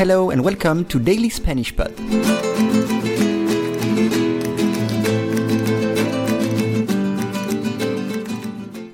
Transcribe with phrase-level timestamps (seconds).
[0.00, 1.90] Hello and welcome to Daily Spanish Pod.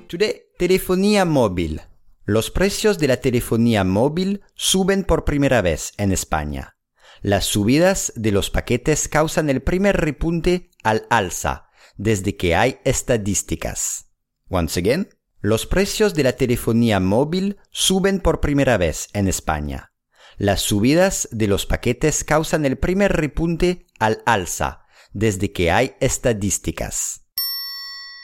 [0.09, 1.79] Today, telefonía móvil.
[2.25, 6.75] Los precios de la telefonía móvil suben por primera vez en España.
[7.21, 14.11] Las subidas de los paquetes causan el primer repunte al alza desde que hay estadísticas.
[14.49, 15.07] Once again,
[15.39, 19.93] los precios de la telefonía móvil suben por primera vez en España.
[20.37, 27.23] Las subidas de los paquetes causan el primer repunte al alza desde que hay estadísticas.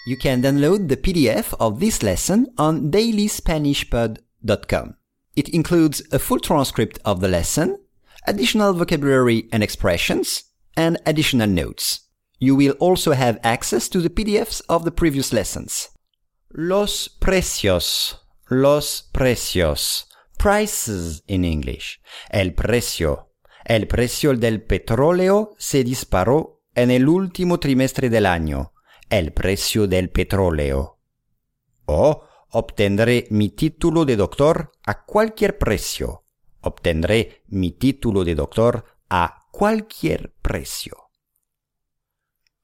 [0.05, 4.97] You can download the PDF of this lesson on dailyspanishpod.com.
[5.35, 7.79] It includes a full transcript of the lesson,
[8.27, 10.43] additional vocabulary and expressions,
[10.75, 12.01] and additional notes.
[12.37, 15.89] You will also have access to the PDFs of the previous lessons.
[16.51, 18.19] Los precios.
[18.51, 20.05] Los precios.
[20.43, 22.01] Prices in English.
[22.29, 23.31] El precio.
[23.63, 28.73] El precio del petróleo se disparó en el último trimestre del año.
[29.09, 30.99] El precio del petróleo.
[31.85, 36.25] O obtendré mi título de doctor a cualquier precio.
[36.59, 41.09] Obtendré mi título de doctor a cualquier precio.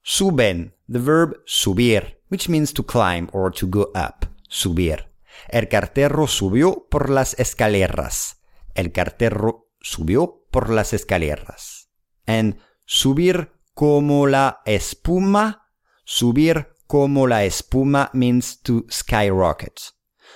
[0.02, 4.26] Suben, the verb subir, which means to climb or to go up.
[4.50, 5.09] Subir.
[5.48, 8.42] El cartero subió por las escaleras.
[8.74, 11.90] El cartero subió por las escaleras.
[12.26, 15.68] And subir como la espuma.
[16.04, 19.80] Subir como la espuma means to skyrocket.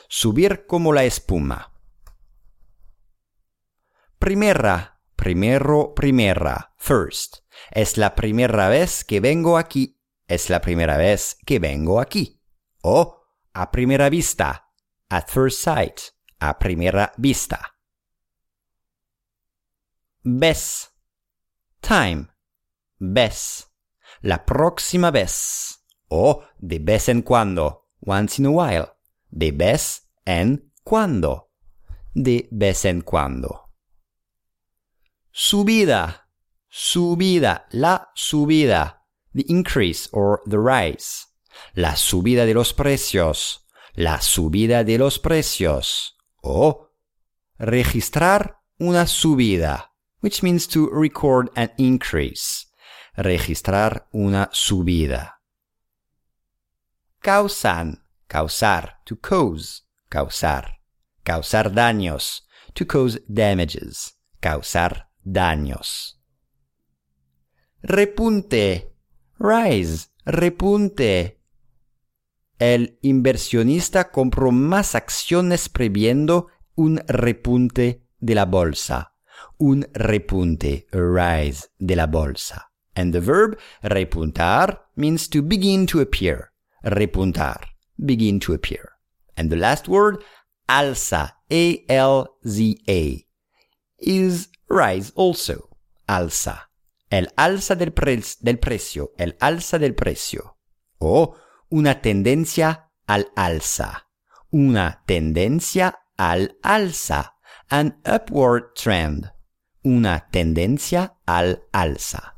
[0.08, 1.72] Subir como la espuma.
[4.18, 7.38] Primera, primero, primera, first.
[7.70, 10.00] Es la primera vez que vengo aquí.
[10.26, 12.40] Es la primera vez que vengo aquí.
[12.82, 14.63] O a primera vista.
[15.14, 16.10] At first sight.
[16.40, 17.60] A primera vista.
[20.24, 20.90] Vez.
[21.80, 22.26] Time.
[22.98, 23.66] Vez.
[24.24, 25.78] La próxima vez.
[26.10, 27.84] O de vez en cuando.
[28.04, 28.88] Once in a while.
[29.30, 31.50] De vez en cuando.
[32.12, 33.70] De vez en cuando.
[35.30, 36.26] Subida.
[36.68, 37.66] Subida.
[37.70, 38.96] La subida.
[39.32, 41.28] The increase or the rise.
[41.76, 43.63] La subida de los precios.
[43.94, 46.16] La subida de los precios.
[46.42, 46.90] O
[47.58, 52.66] registrar una subida, which means to record an increase.
[53.16, 55.40] Registrar una subida.
[57.20, 60.80] Causan, causar, to cause, causar.
[61.22, 64.18] Causar daños, to cause damages.
[64.40, 66.20] Causar daños.
[67.82, 68.92] Repunte,
[69.38, 71.33] rise, repunte.
[72.58, 79.14] El inversionista compró más acciones previendo un repunte de la bolsa.
[79.58, 82.70] Un repunte, a rise de la bolsa.
[82.94, 86.52] And the verb repuntar means to begin to appear.
[86.84, 87.60] Repuntar,
[87.96, 88.90] begin to appear.
[89.36, 90.22] And the last word,
[90.68, 93.26] alza, A-L-Z-A,
[93.98, 95.70] is rise also.
[96.06, 96.70] Alza.
[97.10, 97.92] El alza del,
[98.40, 100.56] del precio, el alza del precio.
[100.98, 101.36] O
[101.68, 104.08] una tendencia al alza.
[104.50, 107.36] Una tendencia al alza.
[107.68, 109.32] An upward trend.
[109.82, 112.36] Una tendencia al alza.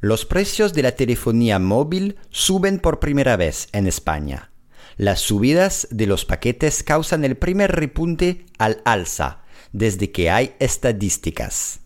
[0.00, 4.52] Los precios de la telefonía móvil suben por primera vez en España.
[4.96, 9.42] Las subidas de los paquetes causan el primer repunte al alza
[9.72, 11.80] desde que hay estadísticas.